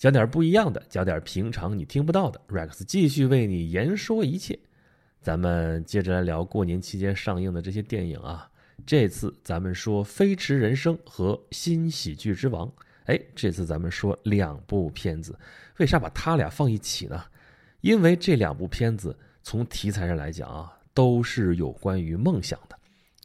[0.00, 2.40] 讲点不一样的，讲点平常你听不到的。
[2.48, 4.58] Rex 继续为你言说一切。
[5.20, 8.50] 咱们接着来聊过年期间上映的这些电影啊。
[8.86, 12.66] 这次咱们说《飞驰人生》和《新喜剧之王》。
[13.04, 15.38] 哎，这次咱们说两部片子，
[15.76, 17.22] 为啥把它俩放一起呢？
[17.82, 22.78] 因为这两部片子从题材上来讲啊，都是有关于梦想的。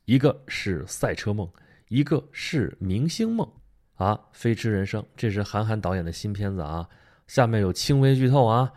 [0.04, 1.50] 一个是赛车梦，
[1.88, 3.50] 一个是明星梦。
[3.96, 6.88] 啊，《飞驰人生》这是韩寒导演的新片子啊。
[7.28, 8.72] 下面有轻微剧透啊。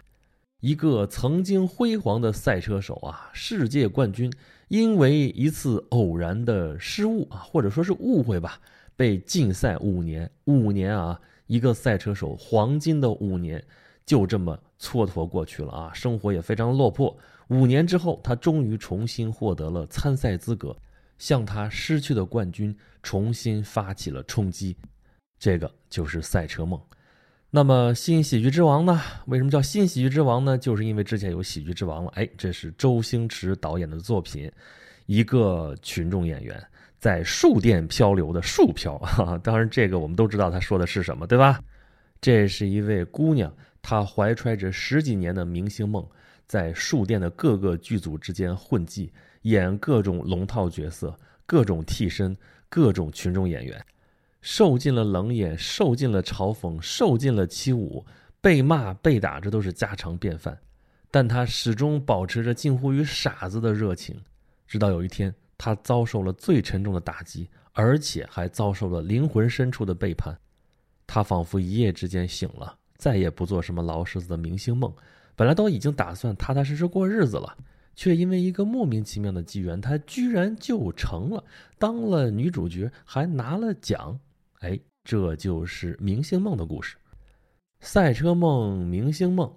[0.61, 4.33] 一个曾经辉煌的赛车手啊，世界冠军，
[4.67, 8.61] 因为一次偶然的失误啊，或者说是误会吧，
[8.97, 10.29] 被禁赛五年。
[10.47, 13.65] 五年啊，一个赛车手黄金的五年，
[14.05, 15.93] 就这么蹉跎过去了啊。
[15.95, 17.17] 生活也非常落魄。
[17.49, 20.77] 五年之后，他终于重新获得了参赛资格，
[21.19, 24.77] 向他失去的冠军重新发起了冲击。
[25.39, 26.81] 这个就是赛车梦，
[27.51, 29.01] 那么新喜剧之王呢？
[29.27, 30.59] 为什么叫新喜剧之王呢？
[30.59, 32.11] 就是因为之前有喜剧之王了。
[32.17, 34.51] 哎，这是周星驰导演的作品，
[35.07, 36.61] 一个群众演员
[36.99, 39.01] 在树店漂流的树漂。
[39.43, 41.63] 当然，这个我们都知道他说的是什么，对吧？
[42.21, 46.05] 这是一位姑娘，她怀揣着十几年的明星梦，
[46.49, 49.13] 在树店的各个剧组之间混迹，
[49.43, 52.37] 演各种龙套角色，各种替身，
[52.69, 53.81] 各种群众演员。
[54.41, 58.05] 受尽了冷眼，受尽了嘲讽，受尽了欺侮，
[58.41, 60.59] 被骂被打，这都是家常便饭。
[61.11, 64.21] 但他始终保持着近乎于傻子的热情，
[64.67, 70.39] 直到有一天，他遭受了最沉重的打击，而且还遭受了灵魂深处的背叛。
[71.07, 74.93] 他仿佛一夜之间醒了，再也不做什么劳什子的明星梦。
[75.35, 77.57] 本来都已经打算踏踏实实过日子了，
[77.97, 81.43] 却因为一个莫名其妙的机缘，他居然就成了，
[81.79, 84.21] 当了女主角，还拿了奖。
[84.61, 86.97] 哎，这就是明星梦的故事。
[87.81, 89.51] 赛车梦、明星梦，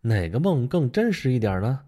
[0.00, 1.80] 哪个梦更真实一点呢？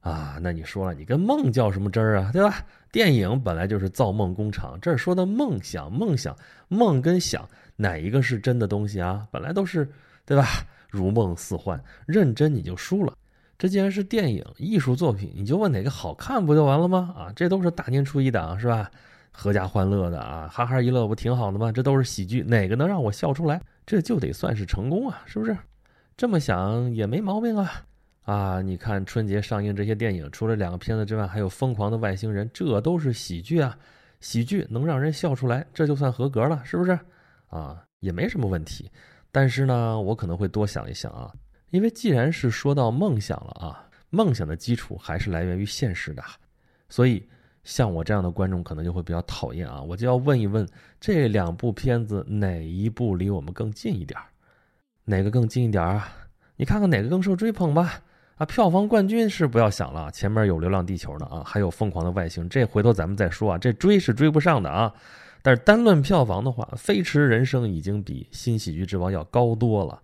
[0.00, 2.30] 啊，那你说了，你跟梦较什么真儿啊？
[2.32, 2.64] 对吧？
[2.90, 6.36] 电影本来就是造梦工厂，这儿说的梦想、梦想、
[6.68, 9.28] 梦跟想，哪一个是真的东西啊？
[9.30, 9.88] 本来都是，
[10.24, 10.44] 对吧？
[10.88, 13.16] 如梦似幻，认真你就输了。
[13.56, 17.14] 这既然是电影艺术作品，你就问哪个好看不就完了吗？
[17.16, 18.90] 啊，这都是大年初一档，是吧？
[19.32, 21.72] 阖家欢乐的啊，哈哈一乐不挺好的吗？
[21.72, 23.60] 这都是喜剧，哪个能让我笑出来？
[23.86, 25.56] 这就得算是成功啊，是不是？
[26.16, 27.86] 这么想也没毛病啊！
[28.24, 33.78] 啊，你看春节上映这些电影，除了两个片子之外，还有《疯狂的外星人》，这都是喜剧啊，
[34.20, 36.98] 喜剧能让人笑出来，这就算合格了，是不是？
[37.48, 38.90] 啊，也没什么问题。
[39.32, 41.32] 但是呢，我可能会多想一想啊，
[41.70, 46.22] 因为既然是说到梦想了啊，梦想的基础还是来源于现实的，
[46.88, 47.26] 所以。
[47.64, 50.66] 像我这样的观众可能就会比较讨厌啊，我就要问一问
[50.98, 54.18] 这两部片子哪一部离我们更近一点
[55.04, 56.08] 哪个更近一点啊？
[56.56, 58.00] 你看看哪个更受追捧吧。
[58.36, 64.90] 啊，票房冠军是不要想了，前面有《流浪地球》呢啊，还有《疯狂的外星》，这回头咱们再说啊，这追是追不上的啊。
[65.42, 70.00] 但是单论票房的话，《飞驰人生》已经比《新喜剧之王》要高多了。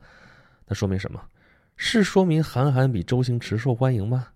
[0.66, 1.18] 那说明什么？
[1.76, 4.28] 是说明韩寒比周星驰受欢迎吗？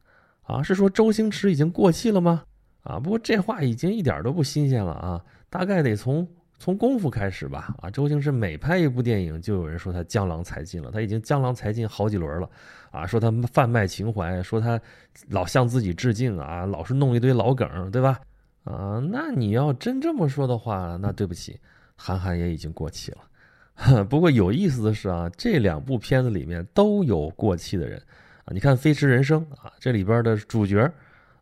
[0.45, 2.45] 啊，是说周星驰已经过气了吗？
[2.83, 5.23] 啊，不过这话已经一点都不新鲜了啊！
[5.51, 6.27] 大概得从
[6.59, 7.75] 从功夫开始吧。
[7.83, 12.49] 啊，周星驰每拍一部电影，就有人说他江郎才尽了，他已经江郎才尽好几轮了。
[12.91, 14.81] 啊，说他贩卖情怀，说他
[15.29, 18.19] 老向自己致敬啊，老是弄一堆老梗，对吧？
[18.65, 21.61] 啊，那你要真这么说的话，那对不起，
[21.97, 24.05] 韩寒也已经过气了。
[24.05, 27.99] 不过有意思的是啊，这两部片子里面都有过气的人
[28.45, 28.49] 啊。
[28.53, 30.91] 你看《飞驰人生》啊，这里边的主角。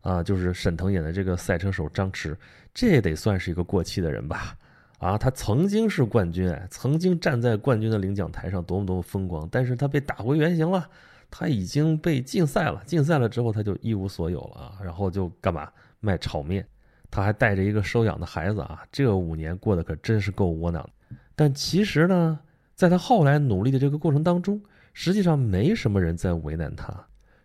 [0.01, 2.35] 啊，就是沈腾演的这个赛车手张弛，
[2.73, 4.55] 这也得算是一个过气的人吧？
[4.99, 9.47] 啊，他曾经是冠军，哎，曾经站在冠军的领奖台上，多么多么风光。
[9.49, 10.89] 但是他被打回原形了，
[11.31, 12.83] 他已经被禁赛了。
[12.85, 16.67] 禁赛了之后，他就一无所有了啊，然后就干嘛卖炒面？
[17.09, 20.87] 他还带着一个收养的孩子啊，这五年过得可真是够窝囊。
[21.33, 22.39] 但其实呢，
[22.75, 24.61] 在他后来努力的这个过程当中，
[24.93, 26.93] 实际上没什么人在为难他，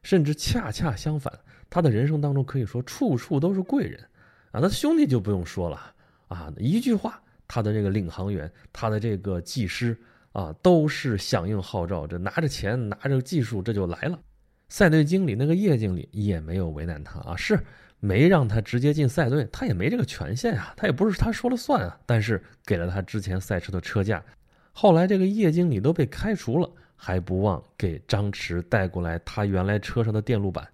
[0.02, 1.32] 甚至恰恰相反。
[1.74, 4.00] 他的人生当中可以说处处都是贵人，
[4.52, 5.92] 啊，他兄弟就不用说了，
[6.28, 9.98] 啊，一句话，他的这个领航员，他的这个技师，
[10.30, 14.16] 啊，都是响应号召，这拿着钱，拿着技术，这就来了。
[14.68, 17.58] 赛队经理那个叶经理也没有为难他啊，是
[17.98, 24.22] 没让他直接进赛队，他也没这个权限啊，他也不是他说了算啊，但是给了他之前赛车的车架。
[24.70, 30.64] 后来这个叶经理都被开除了，还不忘给张弛带过来他原来车上的电路板。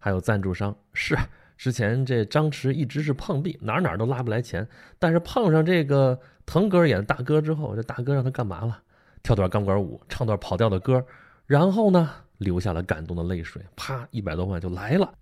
[0.00, 1.16] 还有赞助商是
[1.56, 4.66] 之前这张弛一直是碰壁，哪哪都拉不来钱。
[4.98, 8.82] 但是碰上这个腾格尔演的大哥之后，这大哥让他干嘛了？
[9.22, 11.04] 跳段钢管舞，唱段跑调的歌，
[11.44, 15.12] 然后呢，流下了感动的泪水，啪，一百多万就来了。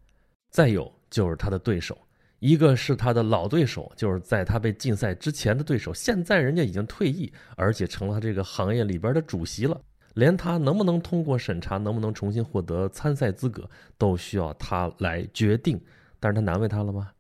[0.50, 1.98] 再有就是他的对手，
[2.38, 9.80] 一个是他的老对手，就是在他被禁赛之前的对手，现在人家已经退役，而且成了他这个行业里边的主席了，
[10.14, 15.80] 连他能不能通过审查，能不能重新获得参赛资格，都需要他来决定。
[16.20, 17.10] 但是他难为他了吗？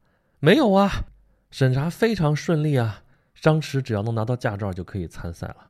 [0.40, 0.90] 没有啊，
[1.50, 3.02] 审查非常顺利啊，
[3.34, 5.68] 张弛只要能拿到驾照就可以参赛了。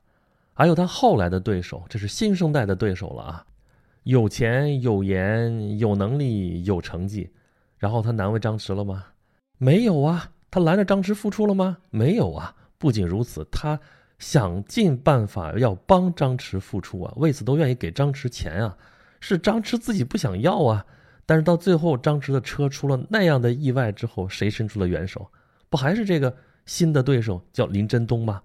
[0.55, 3.47] 还有他后来的对手，这是新生代的对手了啊，
[4.05, 7.31] 有钱有颜有能力有成绩，
[7.77, 9.05] 然后他难为张弛了吗？
[9.59, 11.79] 没有啊，他拦着张弛复出了吗？
[11.91, 12.55] 没有啊。
[12.81, 13.81] 不仅如此，他
[14.19, 18.77] 想尽办法要帮张弛复出啊，为此都愿意给张弛钱啊，
[19.21, 20.85] 是张弛自己不想要啊。
[21.25, 25.31] 但是到最后，张弛的车出了那样的意外之后，谁伸出了援手？
[25.69, 26.35] 不还是这个
[26.65, 28.43] 新的对手叫林真东吗？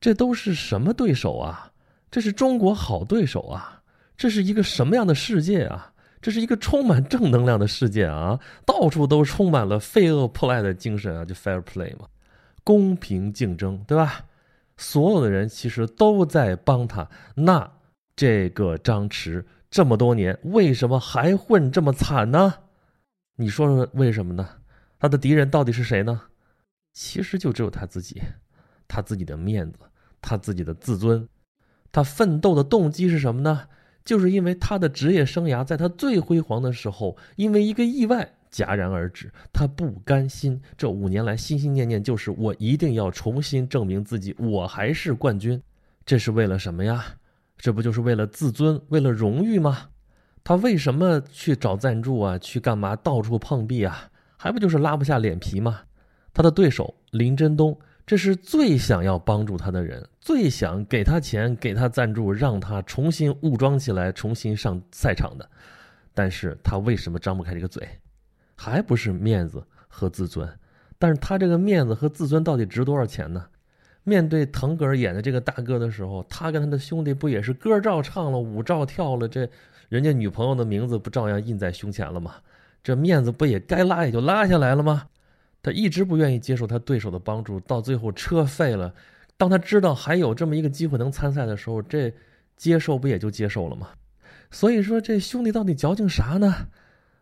[0.00, 1.72] 这都是什么对手啊？
[2.10, 3.82] 这是中国好对手啊！
[4.16, 5.92] 这是一个什么样的世界啊？
[6.20, 8.40] 这是一个充满正能量的世界啊！
[8.66, 12.06] 到处都充满了废恶破赖的精神啊，就 fair play 嘛，
[12.64, 14.24] 公平竞争，对吧？
[14.78, 17.06] 所有的人其实都在帮他。
[17.34, 17.70] 那
[18.16, 22.54] 这个张弛这么多年为什么还混这么惨呢？
[23.36, 24.48] 你说说为什么呢？
[24.98, 26.22] 他的敌人到底是谁呢？
[26.94, 28.22] 其实就只有他自己。
[28.88, 29.80] 他自己的面子，
[30.22, 31.28] 他自己的自尊，
[31.92, 33.68] 他奋斗的动机是什么呢？
[34.02, 39.32] 就是因为他的职业生涯在他最辉煌的时候，因为一个意外戛然而止。
[39.52, 45.60] 他不甘心，这五年来心心念念就是我一定要重新证明自己，我还是冠军。
[46.04, 47.04] 这是为了什么呀？
[47.56, 49.88] 这不就是为了自尊，为了荣誉吗？
[50.42, 52.38] 他为什么去找赞助啊？
[52.38, 52.96] 去干嘛？
[52.96, 54.10] 到处碰壁啊？
[54.36, 55.80] 还不就是拉不下脸皮吗？
[56.32, 57.78] 他的对手林真东。
[58.06, 65.46] 这是最想要帮助他的人，最想给他钱、给他赞助，让他重新武装起来，重新上赛场的。
[66.14, 67.86] 但是他为什么张不开这个嘴？
[68.58, 70.46] 还不是面子和自尊。
[70.98, 73.46] 但是他这个面子和自尊到底值多少钱呢？
[74.02, 79.48] 面对腾格尔演的这个大哥的时候，他跟他的兄弟不也是歌照唱了，舞照跳了，这
[79.88, 82.34] 人家女朋友的名字不照样印在胸前了吗？
[82.82, 85.04] 这面子不也该拉也就拉下来了吗？
[85.62, 88.94] 他一直不愿意接受他对手的帮助，到最后车废了。
[89.36, 92.12] 当他知道还有这么一个机会能参赛的时候，这
[92.56, 93.88] 接受不也就接受了吗？
[94.50, 96.68] 所以说，这兄弟到底矫情啥呢？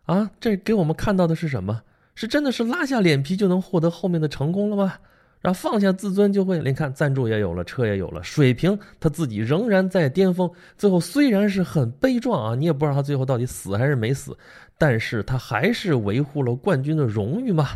[0.06, 1.82] 啊，这给我们看到的是什么？
[2.14, 4.94] 是真的是拉下脸皮就能获得后面的成功了吗？
[5.43, 10.50] 然后放下自尊就会，你看赞助也有了，车也有了，水平他自己仍然在巅峰。
[10.79, 14.37] 最后虽然是很悲壮啊，你也不知道他最后到底死还是没死，
[14.79, 17.69] 但是他还是维护了冠军的荣誉嘛。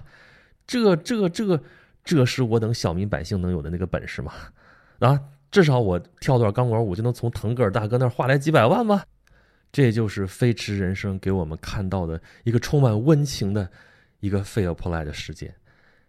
[0.67, 1.61] 这这这，
[2.03, 4.33] 这是我等小民百姓能有的那个本事吗？
[5.01, 9.03] 啊，至少我跳段钢管舞就能从腾格尔大哥那儿划来几百万吗？
[9.73, 13.71] 这就是《飞驰人生》给我们看到的一个充满温情的
[14.21, 15.55] 一个 fair play 的世界。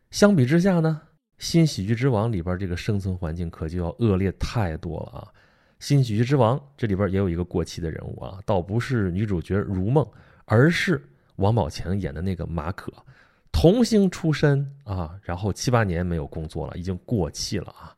[0.09, 1.01] 相比之下呢，
[1.37, 5.27] 《新喜剧之王》里边这个生存环境可就要恶劣太多了啊！
[5.79, 10.05] 《新喜剧之王》这里边也有一个过气的人物啊，倒不是女主角如梦，
[10.45, 11.01] 而是
[11.37, 12.91] 王宝强演的那个马可。
[13.51, 17.95] 童星出身啊，然后七八年没有工作了，已经过气了啊。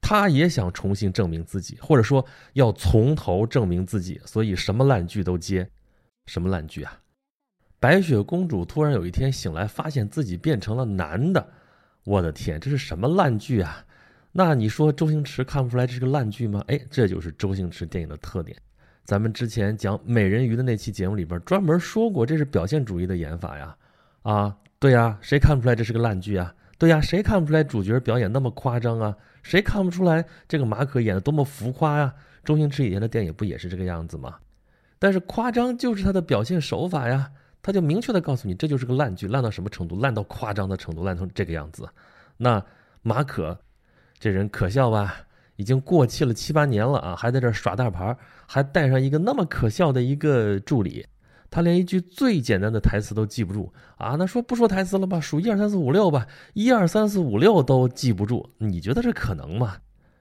[0.00, 2.24] 他也想重新证明自己，或者说
[2.54, 5.68] 要从头证明自己，所以什么烂剧都接。
[6.26, 6.98] 什么烂剧啊？
[7.80, 11.48] 白雪公主突然有一天醒来，发现自己变成了男的。
[12.04, 13.84] 我的天，这是什么烂剧啊？
[14.32, 16.62] 那你说周星驰看不出来这是个烂剧吗？
[16.68, 18.56] 哎，这就是周星驰电影的特点。
[19.04, 23.76] 咱们之前讲美人鱼的那期节目里边专门说过，这是表现主义的演法呀，
[24.22, 24.56] 啊。
[24.78, 26.54] 对呀，谁看不出来这是个烂剧啊？
[26.78, 29.16] 对呀，谁看不出来主角表演那么夸张啊？
[29.42, 32.14] 谁看不出来这个马可演的多么浮夸呀？
[32.44, 34.36] 周星驰以前的电影不也是这个样子吗？
[34.98, 37.30] 但是夸张就是他的表现手法呀，
[37.60, 40.00] 他就明确的告诉你，这就是个烂剧，烂到什么程度？
[40.00, 41.88] 烂到夸张的程度，烂成这个样子。
[42.36, 42.64] 那
[43.02, 43.58] 马可
[44.18, 45.16] 这人可笑吧？
[45.56, 48.16] 已经过气了七八年了啊，还在这耍大牌，
[48.46, 51.04] 还带上一个那么可笑的一个助理。
[51.50, 54.16] 他连一句最简单的台词都记不住啊！
[54.18, 55.18] 那说不说台词了吧？
[55.18, 59.78] 数一二三四五六吧，一二三四五六都记不住，你觉得这可能吗？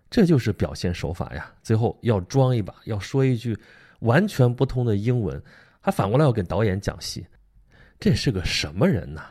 [0.10, 1.52] 这就是表现手法呀！
[1.62, 3.58] 最后要装一把，要说一句
[4.00, 5.42] 完全不通的英文，
[5.82, 7.28] 还反过来要跟导演讲戏，
[8.00, 9.22] 这是个什么人呢？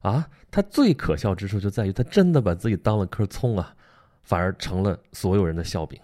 [0.00, 0.26] 啊！
[0.50, 3.74] 他最可笑之处就在于他真的把自己当了颗葱啊，
[4.22, 6.00] 反而成了所有人的笑柄。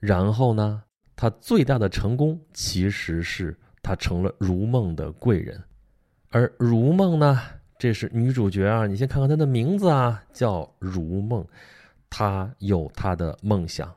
[0.00, 0.82] 然后呢，
[1.14, 3.54] 他最大的成功其实是。
[3.82, 5.60] 他成了如梦的贵人，
[6.30, 7.40] 而如梦呢，
[7.78, 8.86] 这是女主角啊。
[8.86, 11.44] 你先看看她的名字啊，叫如梦。
[12.08, 13.92] 她有她的梦想，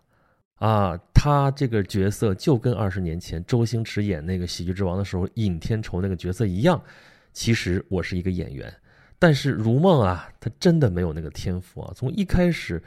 [0.56, 6.82] 啊，她这个角色就跟二十年前周星驰演那个《喜剧之王》的时候尹天仇那个角色一样。
[7.34, 8.74] 其实我是一个演员，
[9.20, 11.92] 但是如梦啊，她真的没有那个天赋啊。
[11.94, 12.82] 从一开始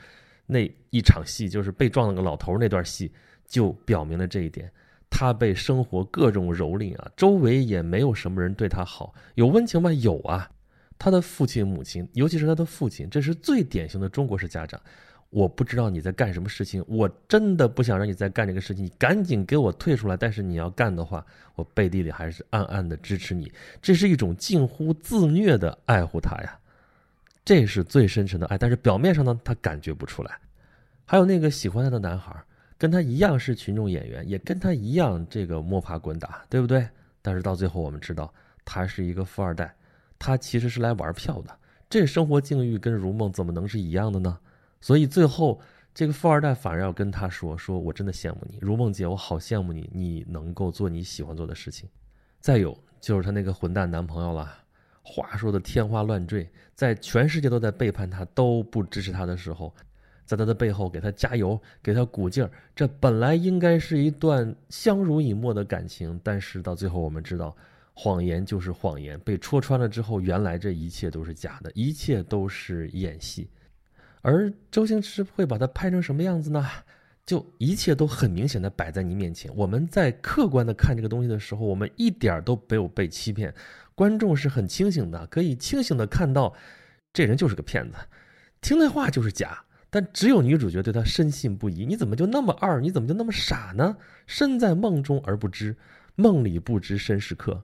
[0.47, 3.13] 那一场戏，就是被撞了个老头那段戏，
[3.47, 4.73] 就表明了这一点。
[5.11, 9.15] 他被生活各种蹂躏啊，周围也没有什么人对他好。
[9.35, 9.93] 有温情吗？
[9.93, 10.51] 有啊。
[10.99, 14.81] 他的父亲、母亲，尤其是他的父亲，这是最典型的中国式家长。
[15.31, 20.17] 我不知道你在干什么事情，我真的不想让你再干这个事情，你赶紧给我退出来。
[20.17, 21.25] 但是你要干的话，
[21.55, 23.53] 我背地里还是暗暗的支持你。
[23.81, 26.59] 这是一种近乎自虐的爱护他呀，
[27.45, 28.59] 这是最深沉的爱。
[28.59, 30.37] 但是表面上呢，他感觉不出来。
[31.05, 32.35] 还有那个喜欢他的男孩，
[32.79, 36.89] 跟他一样是群众演员，也跟他一样这个摸爬滚打，对不对？
[37.21, 38.33] 但是到最后我们知道，
[38.65, 39.75] 他是一个富二代。
[40.21, 41.57] 他其实是来玩票的，
[41.89, 44.39] 这生活境遇跟如梦怎么能是一样的呢？
[44.81, 45.61] 所以最后
[45.95, 51.89] 这个富二代反而要跟他说：“说我真的羡慕你，如梦姐，我好羡慕你，你能够做你喜欢做的事情。”
[52.41, 54.53] 再有就是她那个混蛋男朋友了，
[55.03, 59.73] 话说的天花乱坠，在全世界都在背叛他、都不支持他的时候，
[60.29, 62.51] 在他的背后给他加油、给他鼓劲儿。
[62.77, 67.57] 这本来应该是一段相濡以沫的感情，但是到最后我们知道。
[68.01, 73.51] 谎言就是谎言，被戳穿了之后，原来这一切都是假的，一切都是演戏。
[74.23, 76.65] 而周星驰会把它拍成什么样子呢？
[77.27, 79.51] 就一切都很明显的摆在你面前。
[79.57, 83.53] 我们在客观的看这个东西的时候，我们一点都没有被欺骗。
[83.97, 86.55] 观众是很清醒的，可以清醒的看到，
[87.13, 87.97] 这人就是个骗子，
[88.61, 89.65] 听那话就是假。
[89.91, 91.87] 但只有女主角对他深信不疑。
[91.87, 92.81] 你怎么就那么二？
[92.81, 93.97] 你怎么就那么傻呢？
[94.27, 95.77] 身在梦中而不知，
[96.15, 97.63] 梦里不知身是客。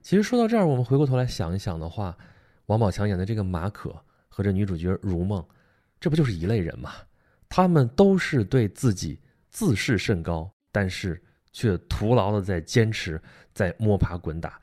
[0.00, 2.16] 其实说到这儿，我们回过头来想一想的话，
[2.66, 3.94] 王宝强演的这个马可
[4.28, 5.44] 和这女主角如梦，
[6.00, 6.92] 这不就是一类人吗？
[7.48, 13.20] 他们都是对自己自视甚高，但是却徒劳的在坚持，
[13.52, 14.60] 在摸爬滚打。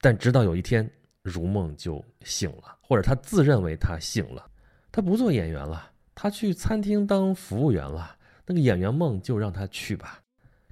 [0.00, 0.90] 但直到有一天，
[1.22, 4.44] 如梦就醒了，或者他自认为他醒了，
[4.92, 8.16] 他不做演员了，他去餐厅当服务员了。
[8.46, 10.20] 那个演员梦就让他去吧。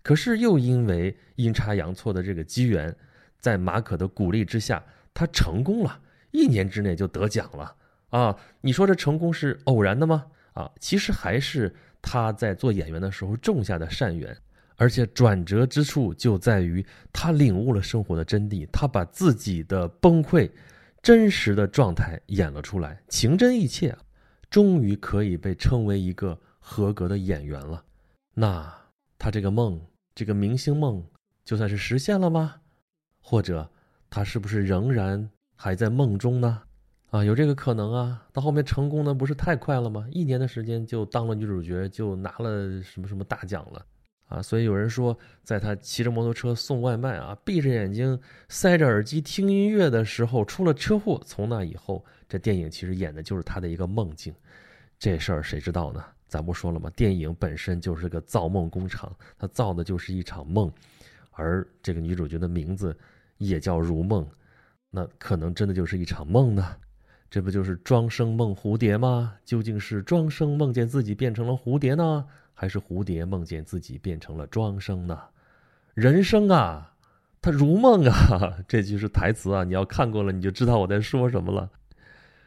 [0.03, 2.95] 可是又因为阴差阳错的这个机缘。
[3.41, 4.85] 在马可的鼓励之下，
[5.15, 5.99] 他成功了，
[6.31, 7.75] 一年之内就得奖了
[8.11, 8.37] 啊！
[8.61, 10.27] 你说这成功是偶然的吗？
[10.53, 14.37] 啊，其实还是他在做演员的时候种下的善缘，
[14.77, 20.50] 而且转折之处就在于他领悟了生活的真谛，他把自己的崩溃、
[21.00, 23.97] 真实的状态演了出来，情真意切，
[24.50, 27.83] 终于可以被称为一个合格的演员了。
[28.35, 28.71] 那
[29.16, 29.80] 他这个梦，
[30.14, 31.02] 这个明星梦，
[31.45, 32.57] 就算是实现了吗？
[33.21, 33.71] 或者，
[34.11, 36.62] 他是不是仍然还在梦中呢？
[37.11, 38.26] 啊，有这个可能啊。
[38.33, 40.07] 到后面成功的不是太快了吗？
[40.11, 43.87] 一年的时间就当了女主角，就拿了什么什么大奖了
[44.31, 44.41] 啊。
[44.41, 48.19] 所以有人说，在他骑着摩托车送外卖啊，闭着眼睛
[48.49, 51.21] 塞着耳机听音乐的时候出了车祸。
[51.27, 54.35] 从那以后，这电影其实演的就是他的一个梦境。
[54.99, 56.03] 这事儿谁知道呢？
[56.27, 56.89] 咱不说了吗？
[56.97, 60.73] 电影本身就是个造梦工厂，它造的就是一场梦。
[61.33, 62.97] 而这个女主角的名字
[63.39, 64.27] 也叫如梦，
[64.91, 66.77] 那可能真的就是一场梦呢？
[67.31, 69.35] 这不就是庄生梦蝴蝶吗？
[69.45, 72.27] 究竟是庄生梦见自己变成了蝴蝶呢，
[72.61, 75.19] 还是蝴蝶梦见自己变成了庄生呢？
[75.95, 76.93] 人生啊，
[77.40, 81.71] 它如梦啊，这句是台词啊，你要看过了你就知道我在说什么了。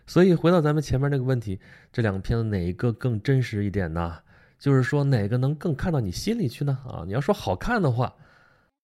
[0.06, 1.60] 所以回到咱们前面那个问题，
[1.92, 4.20] 这两个片子哪一个更真实一点呢？
[4.60, 6.78] 就是说哪个能更看到你心里去呢？
[6.88, 8.14] 啊，你要说好看的话。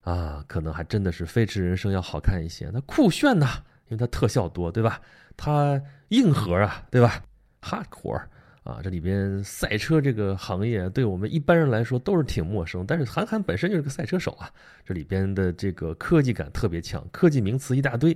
[0.02, 5.00] 啊，可能还真的是《飞驰人生》要好看一些，那酷炫呐，因为它特效多，对吧？
[5.38, 7.22] 它硬核啊，对吧
[7.62, 8.24] ？Hardcore
[8.70, 14.48] 啊，这里边赛车这个行业对我们一般人来说都是挺陌生，但是韩寒本身就是个赛车手啊，
[14.86, 18.16] 这里边的这个科技感特别强，科技名词一大堆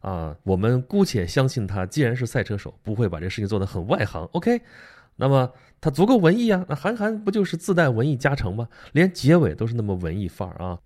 [0.00, 4.24] 啊，我们姑且相信他，既然是赛车手，不会把这事情做得很外行。
[4.32, 4.62] OK，
[5.16, 5.52] 那么
[5.82, 8.66] 他足够文艺啊，那韩寒不就是自带文艺加成吗？
[8.92, 10.78] 连结尾都是那么文艺范儿啊。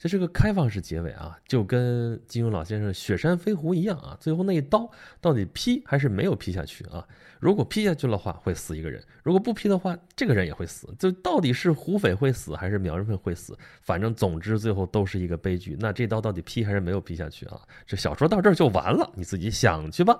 [0.00, 4.90] 这是个开放式结尾啊，就跟金庸老先生《雪山飞狐》一样啊，最后那一刀
[5.20, 7.06] 到底劈还是没有劈下去啊？
[7.38, 10.88] 如果劈下去的话，会死一个人；如果不劈的话，这个人也会死。
[10.98, 13.54] 就到底是胡斐会死还是苗人凤会死？
[13.82, 15.76] 反正总之最后都是一个悲剧。
[15.78, 17.60] 那这刀到底劈还是没有劈下去啊？
[17.84, 20.18] 这小说到这儿就完了，你自己想去吧。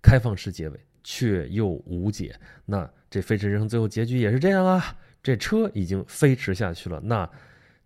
[0.00, 2.34] 开放式结尾却又无解。
[2.64, 4.96] 那这飞驰人生最后结局也是这样啊？
[5.22, 7.28] 这车已经飞驰下去了，那。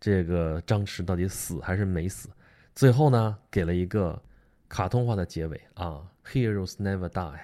[0.04, 2.28] 这个张弛到底死还是没死？
[2.74, 4.20] 最后呢，给了一个
[4.68, 7.38] 卡通化的结尾啊，Heroes never die，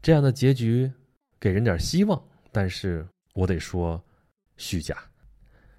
[0.00, 0.92] 这样的结局
[1.40, 3.04] 给人点希望，但是
[3.34, 4.00] 我得说
[4.56, 4.96] 虚假。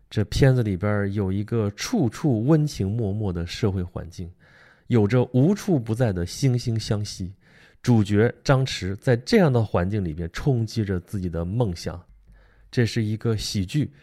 [0.10, 4.30] 这片子里边有一个处处温情脉脉的社会环境，
[4.88, 7.34] 有着无处不在的惺惺相惜。
[7.82, 12.06] 主角张弛在这样的环境里边冲击着自己的梦想，
[12.70, 13.94] 这是一个喜剧，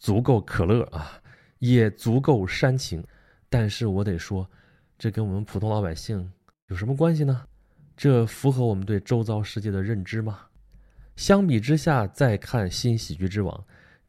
[0.00, 1.21] 足够可乐啊，
[1.62, 3.04] 也足够煽情。
[3.48, 4.48] 但是我得说，
[4.98, 6.28] 这跟我们普通老百姓
[6.66, 7.44] 有什么关系呢？
[7.96, 10.40] 这符合我们对周遭世界的认知吗？
[11.14, 13.54] 相比之下，再看《新喜剧之王》，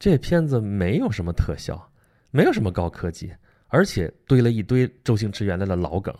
[0.00, 1.88] 这片子没有什么特效，
[2.32, 3.32] 没有什么高科技，
[3.68, 6.12] 而且堆了一堆周星驰原来的老梗。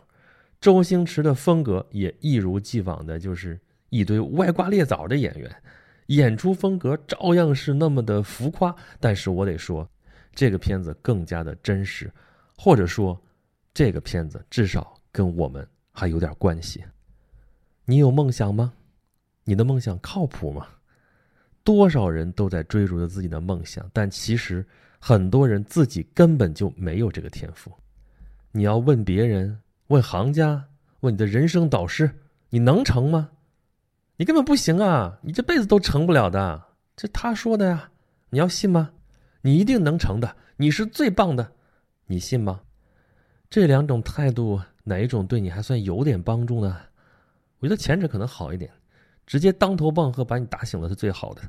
[0.60, 5.50] 周星驰的风格也一如既往的，就是一堆歪瓜裂枣的演员，
[6.06, 8.74] 演出风格照样是那么的浮夸。
[9.00, 9.88] 但是我得说，
[10.34, 12.12] 这个片子更加的真实，
[12.56, 13.20] 或者说，
[13.72, 16.84] 这个片子至少跟我们还有点关系。
[17.84, 18.72] 你有梦想吗？
[19.44, 20.66] 你的梦想靠谱吗？
[21.62, 24.66] 多少人都在追逐着自己的梦想，但其实
[24.98, 27.72] 很多人自己根本就没有这个天赋。
[28.52, 29.60] 你要问别人。
[29.88, 30.64] 问行家，
[31.00, 32.10] 问你的人生导师，
[32.48, 33.28] 你能成吗？
[34.16, 35.18] 你根本不行啊！
[35.20, 36.64] 你这辈子都成不了的。
[36.96, 37.90] 这他说的呀，
[38.30, 38.92] 你要信吗？
[39.46, 41.52] 你一定能成的，你是最棒的，
[42.06, 42.62] 你信吗？
[43.50, 46.80] 这两种态度，哪一种对你还算有点帮助呢？
[47.58, 48.72] 我觉得前者可能好一点，
[49.26, 51.42] 直接当头棒喝把你打醒了是最好的，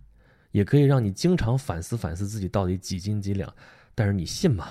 [0.52, 3.52] 也可以让你经常反思反思自己到底几斤几两。
[3.96, 4.68] 但是你信吗？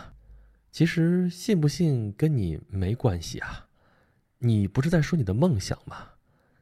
[0.70, 3.68] 其实信不信跟你没关系啊，
[4.36, 6.08] 你不是在说你的梦想吗？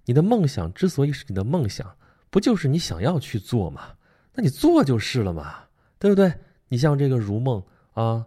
[0.04, 1.96] 你的梦想之所以是你的梦想，
[2.30, 3.96] 不就是你想要去做吗？
[4.34, 5.64] 那你做就是了嘛，
[5.98, 6.32] 对不对？
[6.72, 7.62] 你像这个如梦
[7.92, 8.26] 啊，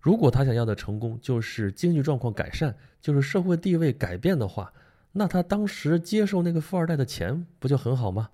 [0.00, 4.72] 如果他想要的成功就是经济状况改善，就是社会地位改变的话，
[5.12, 8.28] 那他当时接受那个富二代的钱不就很好吗？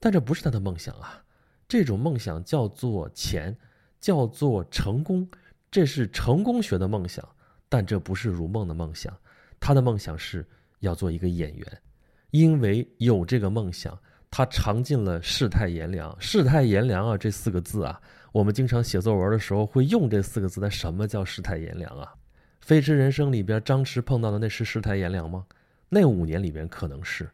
[0.00, 1.22] 但这不是他的梦想啊，
[1.68, 3.54] 这种梦想叫做钱，
[4.00, 5.28] 叫做成功。
[5.70, 7.22] 这是成功学的梦想，
[7.68, 9.14] 但这不是如梦的梦想。
[9.60, 10.42] 他的梦想是
[10.80, 11.82] 要做一个演员，
[12.30, 13.98] 因为有这个梦想，
[14.30, 16.16] 他尝尽了世态炎凉。
[16.18, 18.00] 世态炎凉啊，这四个字啊，
[18.32, 20.60] 我们经常写作文的时候会用这四个字。
[20.60, 22.12] 但什么叫世态炎凉啊？
[22.66, 25.44] 《飞驰人生》里边张弛碰到的那是世态炎凉吗？
[25.88, 27.28] 那五年里边可能是，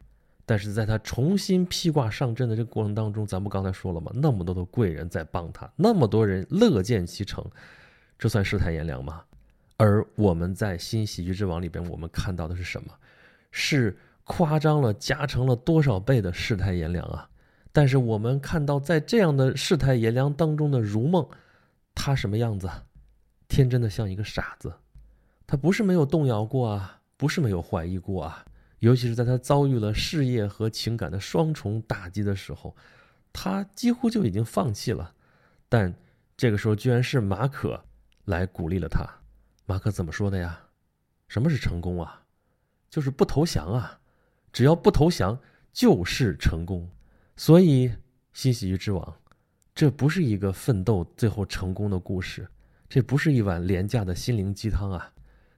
[0.45, 4.11] 但是在他重新披挂上阵的这个过程当中，咱不刚才说了吗？
[4.15, 7.45] 那么多的贵人在帮他，那么多人乐见其成。
[8.17, 9.23] 这算世态炎凉吗？
[9.77, 12.91] 而我们在《新喜剧之王》里边，我们看到的是什么？
[13.51, 17.29] 是夸张了、加成了多少倍的世态炎凉啊！
[17.71, 21.27] 但是我们看到，在这样的世态炎凉当中的如梦，
[21.93, 22.69] 他什么样子？
[23.47, 24.73] 天真的像一个傻子。
[25.45, 28.45] 他不是没有动摇过啊，不是没有怀疑过啊。
[28.79, 32.75] 尤其是在他遭遇了事业和情感的双重打击的时候，
[33.33, 35.13] 他几乎就已经放弃了。
[35.67, 35.93] 但
[36.37, 37.83] 这个时候，居然是马可。
[38.25, 39.03] 来鼓励了他，
[39.65, 40.59] 马可怎么说的呀？
[41.27, 42.21] 什么是成功啊？
[42.87, 43.99] 就是不投降啊！
[44.53, 45.39] 只要不投降，
[45.73, 46.87] 就是成功。
[47.39, 47.89] 所以，
[48.33, 49.15] 新喜剧之王，
[49.73, 52.45] 这不是一个奋斗最后成功的故事，
[52.89, 55.09] 这不是一碗廉价的心灵鸡汤啊！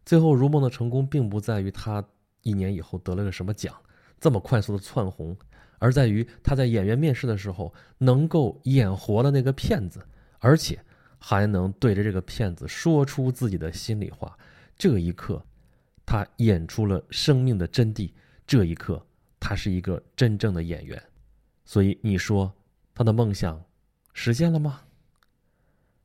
[0.05, 2.07] 最后，如梦的成功并不在于他
[2.43, 3.75] 一年以后得了个什么奖，
[4.19, 5.35] 这么快速的窜红，
[5.79, 10.05] 而在于他在演员面试的时候能够演活了那个骗子，
[10.37, 10.79] 而且。
[11.23, 14.35] 还能对着这个骗子说出自己的心里话，
[14.75, 15.39] 这一刻，
[16.03, 18.11] 他演出了生命的真谛。
[18.47, 19.05] 这一刻，
[19.39, 20.99] 他是一个真正的演员。
[21.71, 22.51] 所以你说，
[22.93, 23.63] 他的梦想
[24.11, 24.81] 实现了吗？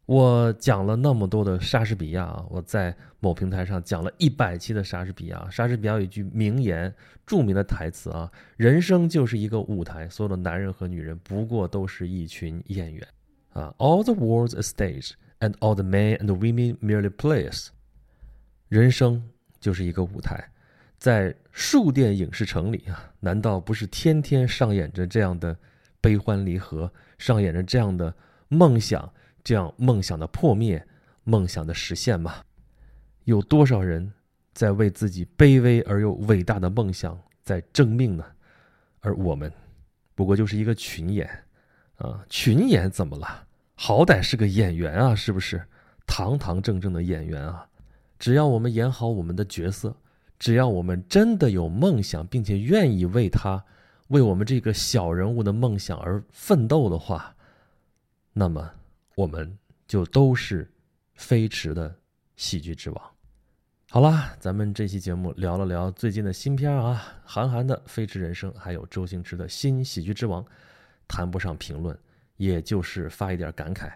[0.05, 5.51] 我讲了那么多的莎士比亚啊，我在某平台上讲了一百期的莎士比亚。
[5.51, 6.95] 莎士比亚有一句名言，
[7.27, 13.05] 著名的台词啊：“人生就是一个舞台，所有的男人和女人不过都是一群演员。”
[13.53, 17.71] 啊，all the world's a stage, and all the men and women merely players。
[18.69, 19.21] 人生
[19.59, 20.49] 就是一个舞台，
[20.99, 25.57] 在数电影视城里啊，难道不是天天上演着这样的
[26.01, 28.15] 悲欢离合，上演着这样的
[28.49, 29.13] 梦想，
[29.45, 30.87] 这样梦想的破灭，
[31.25, 32.37] 梦想的实现吗？
[33.25, 34.13] 有多少人
[34.55, 38.25] 在为自己卑微而又伟大的梦想在争命呢？
[39.01, 39.53] 而我们，
[40.15, 41.29] 不过就是一个群演，
[41.97, 43.47] 啊，群演怎么了？
[43.75, 45.63] 好歹是个演员啊，是不是？
[46.07, 47.69] 堂堂正正的演员啊！
[48.17, 49.97] 只要我们演好我们的角色，
[50.39, 53.65] 只要我们真的有梦想，并且愿意为他、
[54.09, 57.35] 为我们这个小人物的梦想而奋斗的话，
[58.33, 58.71] 那么
[59.15, 60.71] 我们就都是
[61.15, 61.95] 飞驰的
[62.37, 63.03] 喜剧之王。
[63.91, 70.45] 好啦，咱们这期节目聊了聊最近的新片啊，韩寒的《飞驰人生》，还有周星驰的新喜剧之王，
[71.09, 71.97] 谈不上评论。
[72.37, 73.91] 也就是发一点感慨，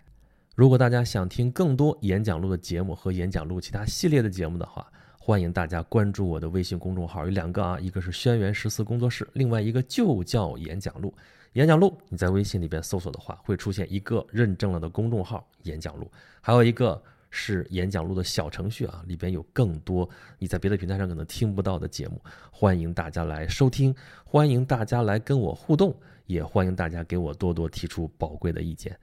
[0.55, 4.91] 如果大家想听更多演讲录的节目和演讲录其他系列的节目的话，
[5.23, 11.15] 欢迎大家关注我的微信公众号，有两个啊，一个是轩辕十四工作室，另外一个就叫演讲录。
[11.53, 22.19] 演讲录你在微信里边搜索的话，会出现一个认证了的公众号“演讲录”，还有一个是演讲录的小程序啊，里边有更多你在别的平台上可能听不到的节目，
[22.51, 28.99] 欢迎大家来收听，欢迎大家来跟我互动，也欢迎大家给我多多提出宝贵的意见。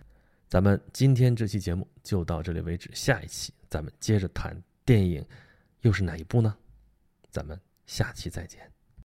[0.50, 5.24] 咱们今天这期节目就到这里为止，下一期咱们接着谈电影，
[5.82, 6.58] 又是哪一部呢？
[7.30, 8.72] 咱们下期再见。